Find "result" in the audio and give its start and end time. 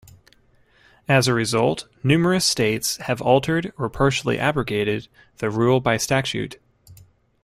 1.35-1.85